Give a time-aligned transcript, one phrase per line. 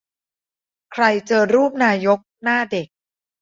[0.91, 2.87] ใครเจอรูปนายกหน้าเด็ก